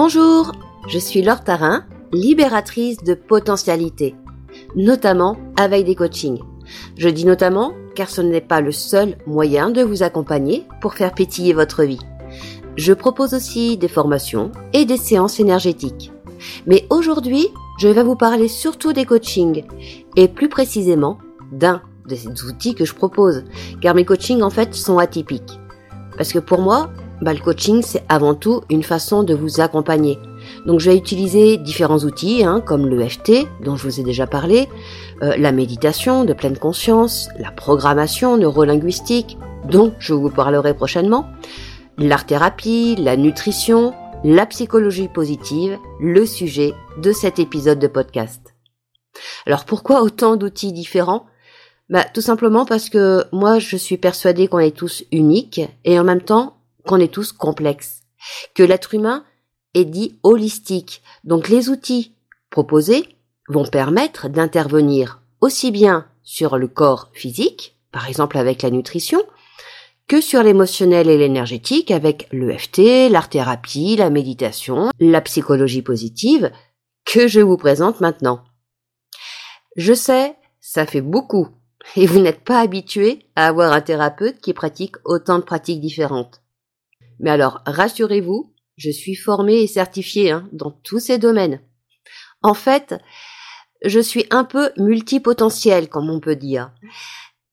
[0.00, 0.52] Bonjour,
[0.86, 1.82] je suis Laure Tarin,
[2.12, 4.14] libératrice de potentialité,
[4.76, 6.38] notamment avec des coachings.
[6.96, 11.12] Je dis notamment car ce n'est pas le seul moyen de vous accompagner pour faire
[11.12, 11.98] pétiller votre vie.
[12.76, 16.12] Je propose aussi des formations et des séances énergétiques.
[16.68, 17.48] Mais aujourd'hui,
[17.80, 19.64] je vais vous parler surtout des coachings
[20.14, 21.18] et plus précisément
[21.50, 23.42] d'un des outils que je propose,
[23.80, 25.58] car mes coachings en fait sont atypiques.
[26.16, 26.88] Parce que pour moi,
[27.20, 30.18] bah, le coaching c'est avant tout une façon de vous accompagner.
[30.66, 34.68] Donc je vais utiliser différents outils hein, comme l'EFT dont je vous ai déjà parlé,
[35.22, 41.26] euh, la méditation de pleine conscience, la programmation neurolinguistique dont je vous parlerai prochainement,
[41.98, 48.54] l'art-thérapie, la nutrition, la psychologie positive, le sujet de cet épisode de podcast.
[49.46, 51.26] Alors pourquoi autant d'outils différents?
[51.88, 56.04] Bah, tout simplement parce que moi, je suis persuadée qu'on est tous uniques et en
[56.04, 56.57] même temps
[56.88, 58.00] qu'on est tous complexes.
[58.54, 59.24] Que l'être humain
[59.74, 61.02] est dit holistique.
[61.22, 62.14] Donc les outils
[62.50, 63.06] proposés
[63.48, 69.22] vont permettre d'intervenir aussi bien sur le corps physique, par exemple avec la nutrition,
[70.08, 76.50] que sur l'émotionnel et l'énergétique avec l'EFT, l'art-thérapie, la méditation, la psychologie positive,
[77.04, 78.44] que je vous présente maintenant.
[79.76, 81.48] Je sais, ça fait beaucoup
[81.96, 86.42] et vous n'êtes pas habitué à avoir un thérapeute qui pratique autant de pratiques différentes.
[87.20, 91.60] Mais alors, rassurez-vous, je suis formée et certifiée hein, dans tous ces domaines.
[92.42, 92.94] En fait,
[93.84, 96.72] je suis un peu multipotentielle, comme on peut dire.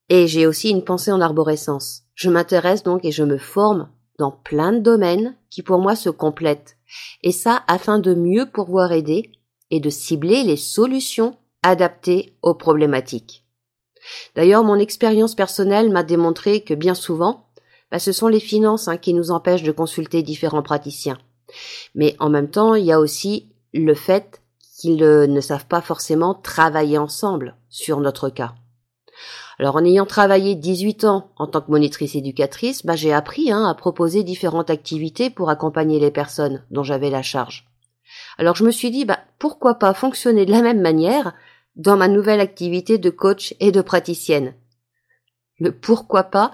[0.09, 2.03] Et j'ai aussi une pensée en arborescence.
[2.13, 6.09] Je m'intéresse donc et je me forme dans plein de domaines qui pour moi se
[6.09, 6.77] complètent.
[7.23, 9.31] Et ça afin de mieux pouvoir aider
[9.71, 13.45] et de cibler les solutions adaptées aux problématiques.
[14.35, 17.44] D'ailleurs, mon expérience personnelle m'a démontré que bien souvent,
[17.91, 21.17] bah, ce sont les finances hein, qui nous empêchent de consulter différents praticiens.
[21.93, 24.41] Mais en même temps, il y a aussi le fait
[24.79, 28.55] qu'ils ne savent pas forcément travailler ensemble sur notre cas.
[29.57, 33.65] Alors en ayant travaillé 18 ans en tant que monitrice éducatrice, bah, j'ai appris hein,
[33.65, 37.65] à proposer différentes activités pour accompagner les personnes dont j'avais la charge.
[38.37, 41.33] Alors je me suis dit, bah, pourquoi pas fonctionner de la même manière
[41.75, 44.55] dans ma nouvelle activité de coach et de praticienne?
[45.59, 46.51] Le pourquoi pas,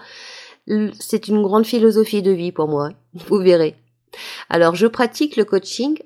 [0.68, 3.76] c'est une grande philosophie de vie pour moi, vous verrez.
[4.50, 6.00] Alors je pratique le coaching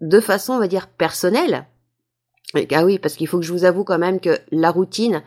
[0.00, 1.66] de façon, on va dire, personnelle.
[2.72, 5.22] Ah oui, parce qu'il faut que je vous avoue quand même que la routine,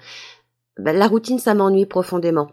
[0.77, 2.51] ben, la routine, ça m'ennuie profondément.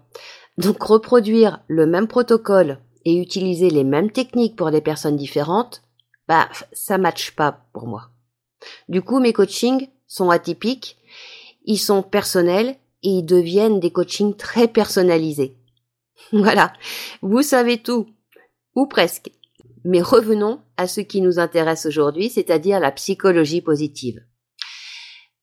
[0.58, 5.82] Donc reproduire le même protocole et utiliser les mêmes techniques pour des personnes différentes,
[6.26, 8.10] bah ça matche pas pour moi.
[8.88, 10.97] Du coup, mes coachings, sont atypiques,
[11.64, 15.54] ils sont personnels et ils deviennent des coachings très personnalisés.
[16.32, 16.72] Voilà,
[17.22, 18.06] vous savez tout,
[18.74, 19.30] ou presque.
[19.84, 24.22] Mais revenons à ce qui nous intéresse aujourd'hui, c'est-à-dire la psychologie positive.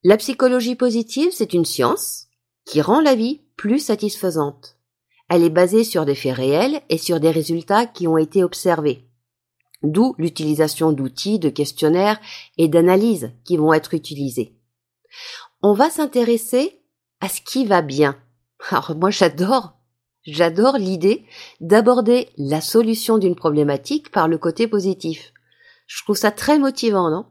[0.03, 2.27] La psychologie positive, c'est une science
[2.65, 4.77] qui rend la vie plus satisfaisante.
[5.29, 9.07] Elle est basée sur des faits réels et sur des résultats qui ont été observés.
[9.81, 12.19] D'où l'utilisation d'outils, de questionnaires
[12.57, 14.55] et d'analyses qui vont être utilisés
[15.61, 16.81] on va s'intéresser
[17.21, 18.17] à ce qui va bien.
[18.69, 19.74] Alors moi j'adore,
[20.25, 21.25] j'adore l'idée
[21.61, 25.33] d'aborder la solution d'une problématique par le côté positif.
[25.87, 27.25] Je trouve ça très motivant, non?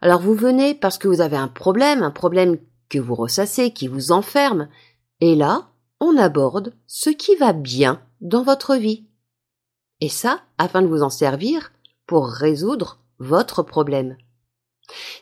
[0.00, 3.88] Alors vous venez parce que vous avez un problème, un problème que vous ressassez, qui
[3.88, 4.68] vous enferme,
[5.20, 5.70] et là,
[6.00, 9.06] on aborde ce qui va bien dans votre vie.
[10.00, 11.72] Et ça, afin de vous en servir
[12.06, 14.16] pour résoudre votre problème.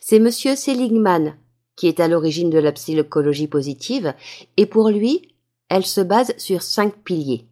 [0.00, 1.36] C'est monsieur Seligman
[1.76, 4.14] qui est à l'origine de la psychologie positive,
[4.56, 5.33] et pour lui,
[5.68, 7.48] elle se base sur cinq piliers.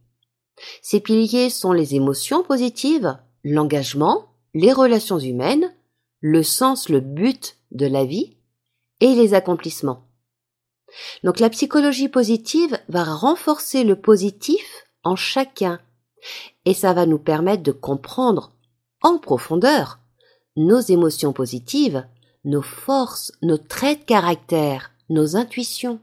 [0.83, 5.75] Ces piliers sont les émotions positives, l'engagement, les relations humaines,
[6.21, 8.37] le sens, le but de la vie
[9.01, 10.07] et les accomplissements.
[11.25, 15.81] Donc la psychologie positive va renforcer le positif en chacun
[16.65, 18.53] et ça va nous permettre de comprendre
[19.03, 19.99] en profondeur
[20.57, 22.07] nos émotions positives,
[22.45, 26.01] nos forces, nos traits de caractère, nos intuitions.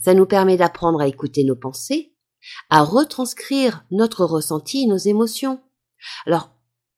[0.00, 2.12] Ça nous permet d'apprendre à écouter nos pensées,
[2.70, 5.60] à retranscrire notre ressenti, nos émotions.
[6.26, 6.50] Alors,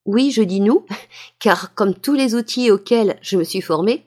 [0.05, 0.87] oui, je dis nous,
[1.39, 4.07] car comme tous les outils auxquels je me suis formée,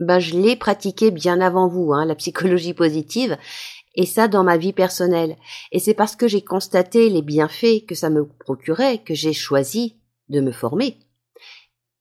[0.00, 3.38] ben je l'ai pratiqué bien avant vous, hein, la psychologie positive,
[3.94, 5.36] et ça dans ma vie personnelle.
[5.72, 9.96] Et c'est parce que j'ai constaté les bienfaits que ça me procurait que j'ai choisi
[10.28, 10.98] de me former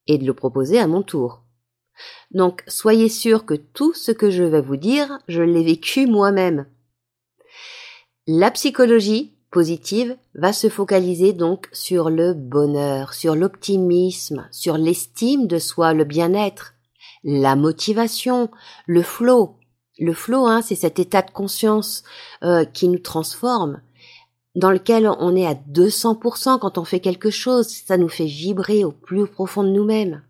[0.07, 1.42] et de le proposer à mon tour.
[2.31, 6.65] Donc soyez sûr que tout ce que je vais vous dire, je l'ai vécu moi-même.
[8.27, 15.59] La psychologie positive va se focaliser donc sur le bonheur, sur l'optimisme, sur l'estime de
[15.59, 16.73] soi, le bien-être,
[17.23, 18.49] la motivation,
[18.87, 19.57] le flow.
[19.99, 22.03] Le flow, hein, c'est cet état de conscience
[22.43, 23.81] euh, qui nous transforme,
[24.55, 28.83] dans lequel on est à 200% quand on fait quelque chose, ça nous fait vibrer
[28.83, 30.23] au plus profond de nous-mêmes.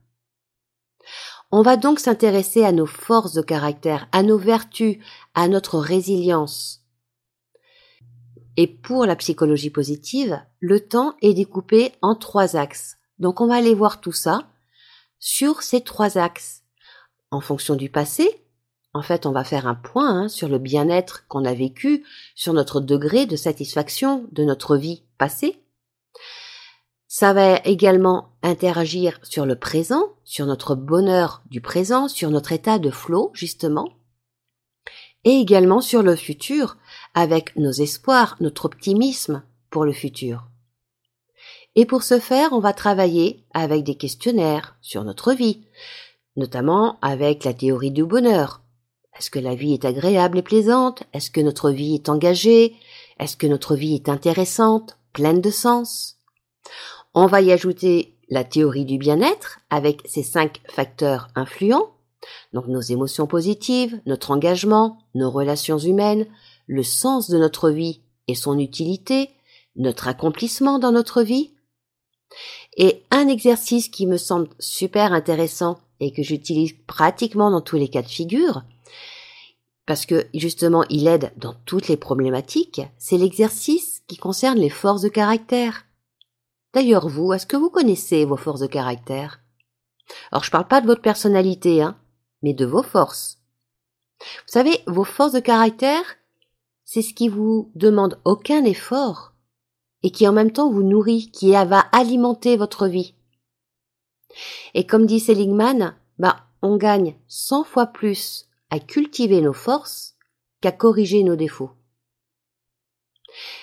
[1.56, 4.98] On va donc s'intéresser à nos forces de caractère, à nos vertus,
[5.36, 6.82] à notre résilience.
[8.58, 12.98] Et pour la psychologie positive, le temps est découpé en trois axes.
[13.20, 14.48] Donc on va aller voir tout ça
[15.20, 16.64] sur ces trois axes.
[17.30, 18.44] En fonction du passé,
[18.96, 22.04] en fait on va faire un point hein, sur le bien-être qu'on a vécu,
[22.34, 25.63] sur notre degré de satisfaction de notre vie passée.
[27.16, 32.80] Ça va également interagir sur le présent, sur notre bonheur du présent, sur notre état
[32.80, 33.88] de flow justement,
[35.24, 36.76] et également sur le futur,
[37.14, 40.48] avec nos espoirs, notre optimisme pour le futur.
[41.76, 45.68] Et pour ce faire, on va travailler avec des questionnaires sur notre vie,
[46.36, 48.64] notamment avec la théorie du bonheur.
[49.20, 51.04] Est-ce que la vie est agréable et plaisante?
[51.14, 52.76] Est-ce que notre vie est engagée?
[53.20, 56.18] Est-ce que notre vie est intéressante, pleine de sens?
[57.16, 61.92] On va y ajouter la théorie du bien-être avec ses cinq facteurs influents,
[62.54, 66.26] donc nos émotions positives, notre engagement, nos relations humaines,
[66.66, 69.30] le sens de notre vie et son utilité,
[69.76, 71.52] notre accomplissement dans notre vie.
[72.78, 77.90] Et un exercice qui me semble super intéressant et que j'utilise pratiquement dans tous les
[77.90, 78.64] cas de figure,
[79.86, 85.02] parce que justement il aide dans toutes les problématiques, c'est l'exercice qui concerne les forces
[85.02, 85.86] de caractère.
[86.74, 89.40] D'ailleurs vous, est-ce que vous connaissez vos forces de caractère?
[90.32, 91.98] Alors je parle pas de votre personnalité, hein,
[92.42, 93.40] mais de vos forces.
[94.20, 96.04] Vous savez, vos forces de caractère,
[96.84, 99.34] c'est ce qui vous demande aucun effort
[100.02, 103.16] et qui en même temps vous nourrit, qui va alimenter votre vie.
[104.74, 110.16] Et comme dit Seligman, bah, on gagne cent fois plus à cultiver nos forces
[110.62, 111.72] qu'à corriger nos défauts.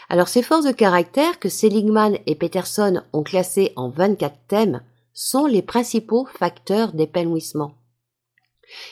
[0.08, 4.82] Alors ces forces de caractère que Seligman et Peterson ont classées en 24 thèmes
[5.12, 7.74] sont les principaux facteurs d'épanouissement.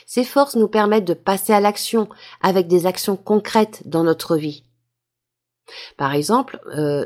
[0.05, 2.09] Ces forces nous permettent de passer à l'action
[2.41, 4.63] avec des actions concrètes dans notre vie.
[5.97, 7.05] Par exemple, euh,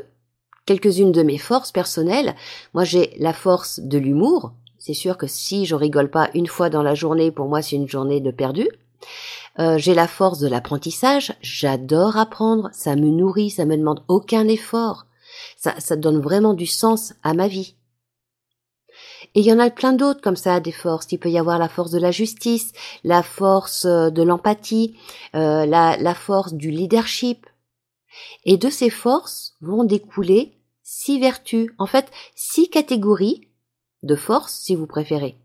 [0.66, 2.34] quelques-unes de mes forces personnelles,
[2.72, 4.52] moi j'ai la force de l'humour.
[4.78, 7.76] C'est sûr que si je rigole pas une fois dans la journée, pour moi c'est
[7.76, 8.68] une journée de perdu.
[9.58, 11.34] Euh, j'ai la force de l'apprentissage.
[11.40, 12.70] J'adore apprendre.
[12.72, 13.50] Ça me nourrit.
[13.50, 15.06] Ça me demande aucun effort.
[15.56, 17.74] Ça, donne vraiment du sens à ma vie.
[19.34, 21.10] Et il y en a plein d'autres comme ça, des forces.
[21.10, 22.72] Il peut y avoir la force de la justice,
[23.02, 24.96] la force euh, de l'empathie,
[25.34, 27.46] euh, la, la force du leadership.
[28.44, 33.48] Et de ces forces vont découler six vertus, en fait six catégories
[34.04, 35.36] de forces si vous préférez.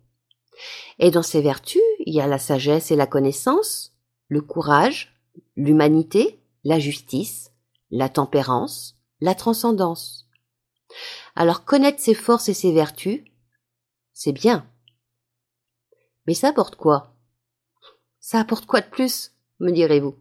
[1.00, 3.94] Et dans ces vertus, il y a la sagesse et la connaissance,
[4.28, 5.14] le courage,
[5.56, 7.52] l'humanité, la justice,
[7.92, 10.28] la tempérance, la transcendance.
[11.36, 13.24] Alors connaître ses forces et ses vertus,
[14.14, 14.66] c'est bien.
[16.26, 17.16] Mais ça apporte quoi?
[18.20, 20.16] Ça apporte quoi de plus, me direz-vous?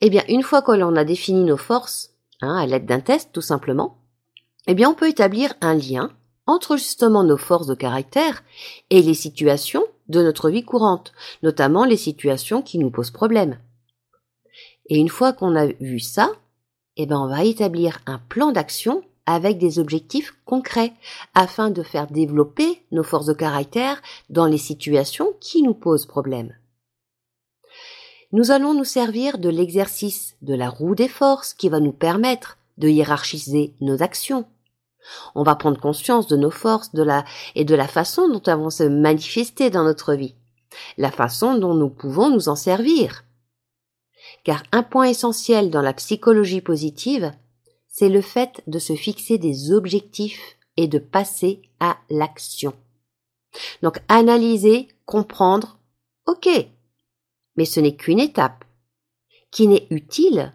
[0.00, 3.32] Eh bien, une fois que l'on a défini nos forces, hein, à l'aide d'un test
[3.32, 3.98] tout simplement,
[4.66, 6.14] eh bien on peut établir un lien
[6.46, 8.42] entre justement nos forces de caractère
[8.90, 11.12] et les situations de notre vie courante,
[11.42, 13.58] notamment les situations qui nous posent problème.
[14.86, 16.30] Et une fois qu'on a vu ça,
[16.96, 20.92] eh ben on va établir un plan d'action avec des objectifs concrets
[21.34, 26.54] afin de faire développer nos forces de caractère dans les situations qui nous posent problème.
[28.32, 32.58] Nous allons nous servir de l'exercice de la roue des forces qui va nous permettre
[32.78, 34.46] de hiérarchiser nos actions.
[35.34, 38.58] On va prendre conscience de nos forces de la, et de la façon dont elles
[38.58, 40.34] vont se manifester dans notre vie,
[40.98, 43.24] la façon dont nous pouvons nous en servir.
[44.44, 47.32] Car un point essentiel dans la psychologie positive,
[47.88, 52.74] c'est le fait de se fixer des objectifs et de passer à l'action.
[53.82, 55.78] Donc analyser, comprendre,
[56.26, 56.48] ok,
[57.56, 58.64] mais ce n'est qu'une étape,
[59.50, 60.54] qui n'est utile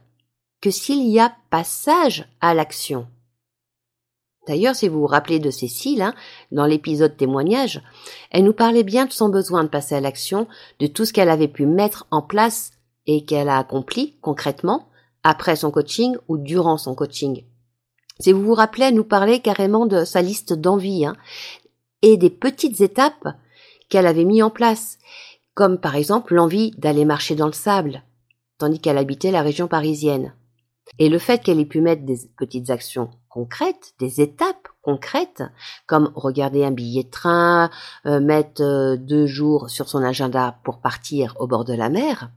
[0.62, 3.08] que s'il y a passage à l'action.
[4.48, 6.14] D'ailleurs, si vous vous rappelez de Cécile, hein,
[6.52, 7.82] dans l'épisode témoignage,
[8.32, 10.48] elle nous parlait bien de son besoin de passer à l'action,
[10.80, 12.72] de tout ce qu'elle avait pu mettre en place
[13.08, 14.88] et qu'elle a accompli concrètement
[15.24, 17.44] après son coaching ou durant son coaching.
[18.20, 21.16] Si vous vous rappelez, elle nous parlait carrément de sa liste d'envie hein,
[22.02, 23.28] et des petites étapes
[23.90, 25.00] qu'elle avait mis en place,
[25.54, 28.04] comme par exemple l'envie d'aller marcher dans le sable,
[28.58, 30.34] tandis qu'elle habitait la région parisienne.
[31.00, 35.44] Et le fait qu'elle ait pu mettre des petites actions concrètes, des étapes concrètes,
[35.88, 37.70] comme regarder un billet de train,
[38.06, 42.32] euh, mettre euh, deux jours sur son agenda pour partir au bord de la mer,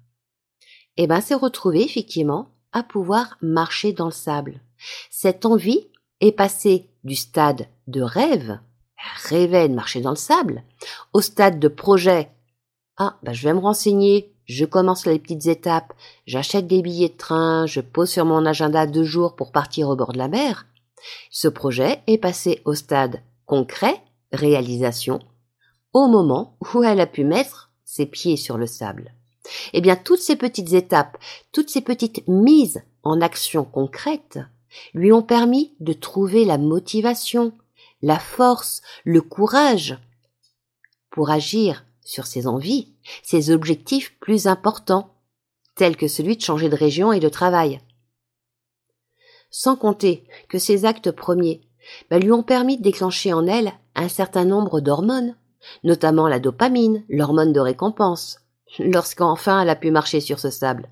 [0.96, 4.60] eh ben, c'est retrouver effectivement à pouvoir marcher dans le sable.
[5.08, 5.86] Cette envie
[6.20, 8.58] est passée du stade de rêve,
[9.22, 10.64] rêver de marcher dans le sable,
[11.12, 12.28] au stade de projet.
[12.96, 15.92] Ah, ben, je vais me renseigner, je commence les petites étapes,
[16.26, 19.94] j'achète des billets de train, je pose sur mon agenda deux jours pour partir au
[19.94, 20.66] bord de la mer.
[21.30, 24.02] Ce projet est passé au stade concret,
[24.32, 25.20] réalisation,
[25.92, 29.14] au moment où elle a pu mettre ses pieds sur le sable.
[29.72, 31.16] Eh bien, toutes ces petites étapes,
[31.52, 34.38] toutes ces petites mises en action concrète
[34.92, 37.52] lui ont permis de trouver la motivation,
[38.02, 39.98] la force, le courage
[41.10, 45.14] pour agir sur ses envies, ses objectifs plus importants,
[45.74, 47.80] tels que celui de changer de région et de travail.
[49.50, 51.62] Sans compter que ces actes premiers
[52.10, 55.36] bah, lui ont permis de déclencher en elle un certain nombre d'hormones,
[55.84, 58.40] notamment la dopamine, l'hormone de récompense,
[58.78, 60.88] lorsqu'enfin elle a pu marcher sur ce sable.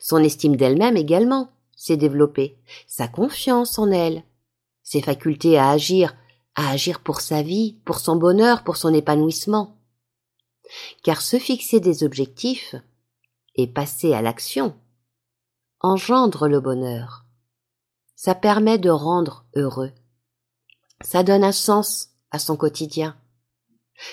[0.00, 4.22] Son estime d'elle-même également s'est développée, sa confiance en elle,
[4.82, 6.14] ses facultés à agir,
[6.54, 9.76] à agir pour sa vie, pour son bonheur, pour son épanouissement
[11.02, 12.74] car se fixer des objectifs
[13.54, 14.74] et passer à l'action
[15.80, 17.21] engendre le bonheur.
[18.24, 19.90] Ça permet de rendre heureux.
[21.00, 23.16] Ça donne un sens à son quotidien.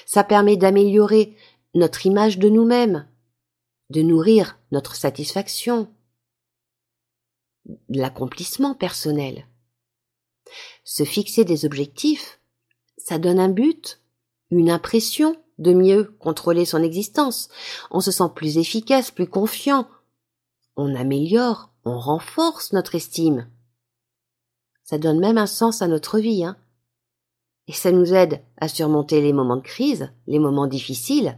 [0.08, 1.38] Ça permet d'améliorer
[1.76, 3.08] notre image de nous-mêmes,
[3.92, 5.94] de nourrir notre satisfaction,
[7.88, 9.46] l'accomplissement personnel.
[10.84, 12.40] Se fixer des objectifs,
[12.98, 14.02] ça donne un but,
[14.50, 17.48] une impression, de mieux contrôler son existence.
[17.92, 19.88] On se sent plus efficace, plus confiant.
[20.78, 23.48] On améliore, on renforce notre estime.
[24.90, 26.58] Ça donne même un sens à notre vie, hein.
[27.68, 31.38] Et ça nous aide à surmonter les moments de crise, les moments difficiles.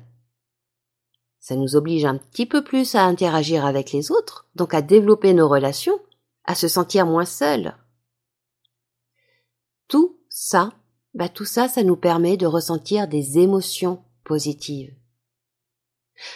[1.41, 5.33] Ça nous oblige un petit peu plus à interagir avec les autres, donc à développer
[5.33, 5.99] nos relations,
[6.45, 7.75] à se sentir moins seuls.
[9.89, 10.71] Tout ça,
[11.13, 14.95] bah tout ça, ça nous permet de ressentir des émotions positive.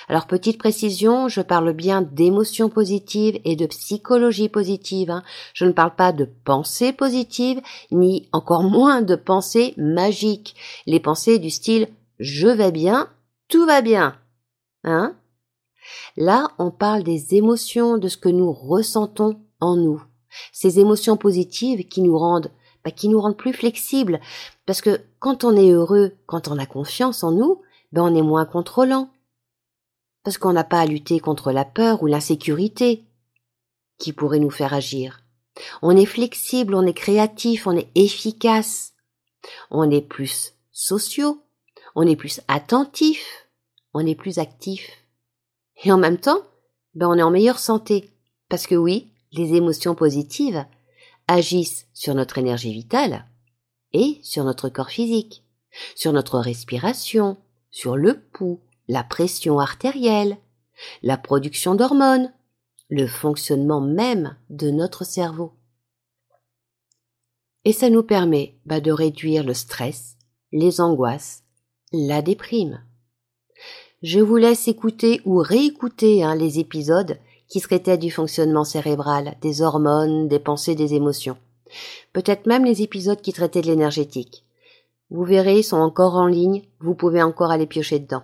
[0.07, 5.11] Alors petite précision, je parle bien d'émotions positives et de psychologie positive.
[5.11, 5.23] Hein.
[5.53, 10.55] Je ne parle pas de pensée positive, ni encore moins de pensée magique.
[10.85, 11.87] Les pensées du style
[12.19, 13.09] je vais bien,
[13.49, 14.15] tout va bien.
[14.83, 15.15] Hein
[16.17, 20.01] Là, on parle des émotions, de ce que nous ressentons en nous.
[20.51, 22.51] Ces émotions positives qui nous rendent,
[22.83, 24.19] bah, qui nous rendent plus flexibles.
[24.65, 28.21] Parce que quand on est heureux, quand on a confiance en nous, ben on est
[28.21, 29.09] moins contrôlant.
[30.25, 33.05] Parce qu'on n'a pas à lutter contre la peur ou l'insécurité
[33.99, 35.21] qui pourrait nous faire agir.
[35.83, 38.93] On est flexible, on est créatif, on est efficace.
[39.69, 41.43] On est plus sociaux,
[41.93, 43.47] on est plus attentif,
[43.93, 44.89] on est plus actif.
[45.83, 46.41] Et en même temps,
[46.95, 48.09] ben on est en meilleure santé.
[48.49, 50.65] Parce que oui, les émotions positives
[51.27, 53.25] agissent sur notre énergie vitale
[53.93, 55.43] et sur notre corps physique,
[55.95, 57.37] sur notre respiration,
[57.69, 60.37] sur le pouls, la pression artérielle,
[61.03, 62.31] la production d'hormones,
[62.89, 65.53] le fonctionnement même de notre cerveau.
[67.63, 70.17] Et ça nous permet bah, de réduire le stress,
[70.51, 71.43] les angoisses,
[71.91, 72.83] la déprime.
[74.03, 79.61] Je vous laisse écouter ou réécouter hein, les épisodes qui traitaient du fonctionnement cérébral, des
[79.61, 81.37] hormones, des pensées, des émotions.
[82.13, 84.45] Peut-être même les épisodes qui traitaient de l'énergétique.
[85.09, 88.23] Vous verrez, ils sont encore en ligne, vous pouvez encore aller piocher dedans.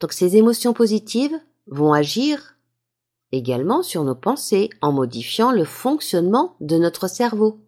[0.00, 2.56] Donc ces émotions positives vont agir
[3.32, 7.60] également sur nos pensées en modifiant le fonctionnement de notre cerveau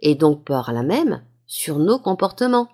[0.00, 2.68] et donc par la même sur nos comportements.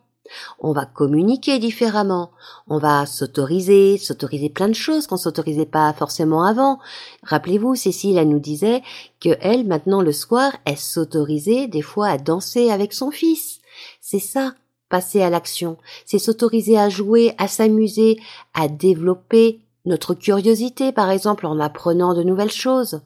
[0.59, 2.31] On va communiquer différemment,
[2.67, 6.79] on va s'autoriser, s'autoriser plein de choses qu'on s'autorisait pas forcément avant.
[7.23, 8.83] Rappelez-vous, Cécile, elle nous disait
[9.21, 13.61] que elle, maintenant le soir, elle s'autorisait des fois à danser avec son fils.
[14.01, 14.55] C'est ça,
[14.95, 15.77] passer à l'action.
[16.07, 18.21] C'est s'autoriser à jouer, à s'amuser,
[18.55, 23.01] à développer notre curiosité, par exemple, en apprenant de nouvelles choses.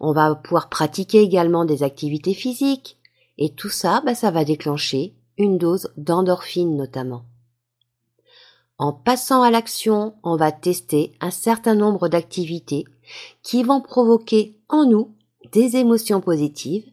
[0.00, 2.98] On va pouvoir pratiquer également des activités physiques.
[3.38, 7.22] Et tout ça, bah, ça va déclencher une dose d'endorphine notamment.
[8.76, 12.84] En passant à l'action, on va tester un certain nombre d'activités
[13.42, 15.14] qui vont provoquer en nous
[15.52, 16.84] des émotions positives,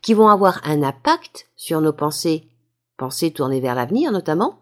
[0.00, 2.48] qui vont avoir un impact sur nos pensées
[2.96, 4.60] pensées tournées vers l'avenir notamment,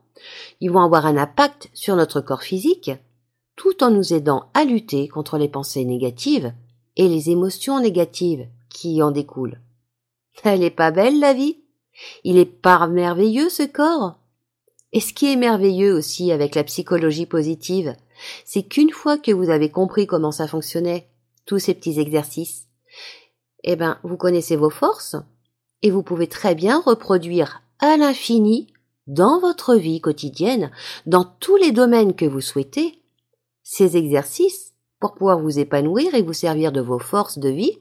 [0.60, 2.90] ils vont avoir un impact sur notre corps physique,
[3.56, 6.52] tout en nous aidant à lutter contre les pensées négatives
[6.96, 9.60] et les émotions négatives qui en découlent.
[10.44, 11.58] Elle est pas belle la vie?
[12.25, 14.18] Il est pas merveilleux ce corps?
[14.92, 17.94] Et ce qui est merveilleux aussi avec la psychologie positive,
[18.44, 21.08] c'est qu'une fois que vous avez compris comment ça fonctionnait,
[21.46, 22.66] tous ces petits exercices,
[23.62, 25.16] eh ben, vous connaissez vos forces
[25.82, 28.72] et vous pouvez très bien reproduire à l'infini
[29.06, 30.70] dans votre vie quotidienne,
[31.06, 33.02] dans tous les domaines que vous souhaitez,
[33.62, 37.78] ces exercices pour pouvoir vous épanouir et vous servir de vos forces de vie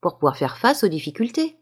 [0.00, 1.56] pour pouvoir faire face aux difficultés.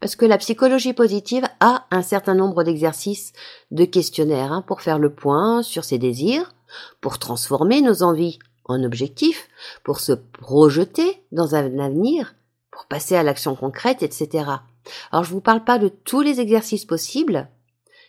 [0.00, 3.32] Parce que la psychologie positive a un certain nombre d'exercices
[3.70, 6.54] de questionnaires hein, pour faire le point sur ses désirs,
[7.00, 9.48] pour transformer nos envies en objectifs,
[9.84, 12.34] pour se projeter dans un avenir,
[12.70, 14.44] pour passer à l'action concrète, etc.
[15.10, 17.48] Alors je vous parle pas de tous les exercices possibles,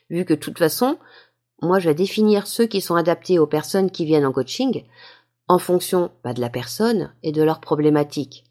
[0.09, 0.97] vu que de toute façon,
[1.61, 4.83] moi je vais définir ceux qui sont adaptés aux personnes qui viennent en coaching
[5.47, 8.43] en fonction bah, de la personne et de leurs problématiques.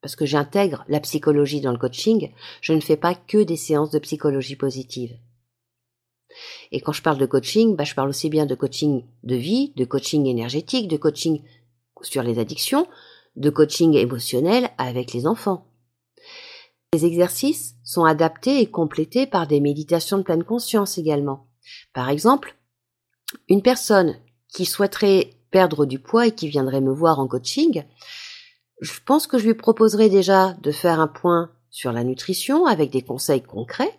[0.00, 3.90] Parce que j'intègre la psychologie dans le coaching, je ne fais pas que des séances
[3.90, 5.16] de psychologie positive.
[6.70, 9.72] Et quand je parle de coaching, bah, je parle aussi bien de coaching de vie,
[9.76, 11.42] de coaching énergétique, de coaching
[12.00, 12.86] sur les addictions,
[13.36, 15.71] de coaching émotionnel avec les enfants.
[16.94, 21.48] Les exercices sont adaptés et complétés par des méditations de pleine conscience également.
[21.94, 22.54] Par exemple,
[23.48, 24.18] une personne
[24.48, 27.84] qui souhaiterait perdre du poids et qui viendrait me voir en coaching,
[28.82, 32.90] je pense que je lui proposerai déjà de faire un point sur la nutrition avec
[32.90, 33.98] des conseils concrets.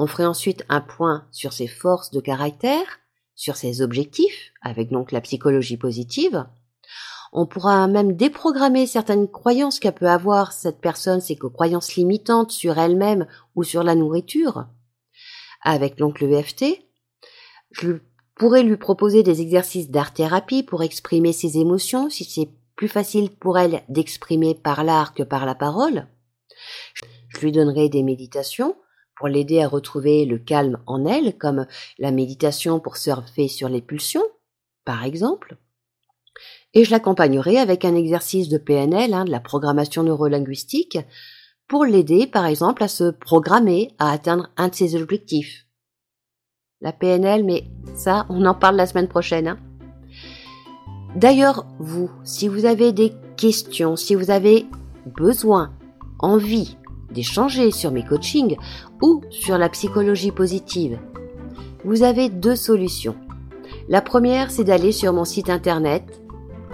[0.00, 2.98] On ferait ensuite un point sur ses forces de caractère,
[3.36, 6.46] sur ses objectifs, avec donc la psychologie positive.
[7.38, 12.78] On pourra même déprogrammer certaines croyances qu'a peut avoir cette personne, ses croyances limitantes sur
[12.78, 14.68] elle-même ou sur la nourriture.
[15.60, 16.64] Avec donc le EFT,
[17.72, 17.98] je
[18.36, 23.58] pourrais lui proposer des exercices d'art-thérapie pour exprimer ses émotions si c'est plus facile pour
[23.58, 26.06] elle d'exprimer par l'art que par la parole.
[27.28, 28.76] Je lui donnerai des méditations
[29.14, 31.66] pour l'aider à retrouver le calme en elle, comme
[31.98, 34.24] la méditation pour surfer sur les pulsions,
[34.86, 35.58] par exemple
[36.76, 40.98] et je l'accompagnerai avec un exercice de PNL, hein, de la programmation neurolinguistique,
[41.66, 45.64] pour l'aider par exemple à se programmer à atteindre un de ses objectifs.
[46.82, 49.48] La PNL, mais ça, on en parle la semaine prochaine.
[49.48, 49.58] Hein.
[51.16, 54.66] D'ailleurs, vous, si vous avez des questions, si vous avez
[55.06, 55.72] besoin,
[56.18, 56.76] envie
[57.10, 58.58] d'échanger sur mes coachings
[59.00, 60.98] ou sur la psychologie positive,
[61.86, 63.16] vous avez deux solutions.
[63.88, 66.20] La première, c'est d'aller sur mon site internet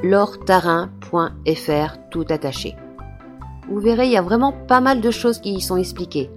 [0.02, 2.76] lortarin.fr tout attaché.
[3.68, 6.30] Vous verrez, il y a vraiment pas mal de choses qui y sont expliquées.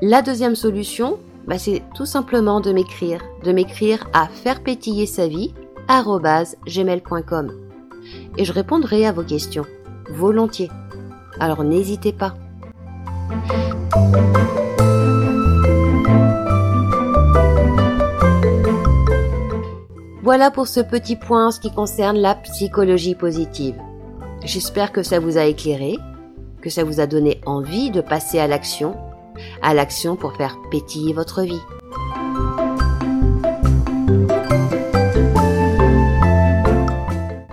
[0.00, 5.26] La deuxième solution, bah, c'est tout simplement de m'écrire, de m'écrire à faire pétiller sa
[5.28, 5.54] vie
[8.36, 9.66] et je répondrai à vos questions
[10.10, 10.70] volontiers.
[11.38, 12.34] Alors n'hésitez pas.
[20.22, 23.74] Voilà pour ce petit point en ce qui concerne la psychologie positive.
[24.44, 25.98] J'espère que ça vous a éclairé,
[26.60, 28.96] que ça vous a donné envie de passer à l'action,
[29.62, 31.60] à l'action pour faire pétiller votre vie.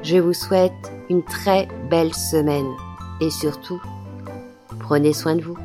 [0.04, 0.72] Je vous souhaite
[1.10, 2.70] une très belle semaine
[3.20, 3.82] et surtout,
[4.80, 5.58] prenez soin de vous.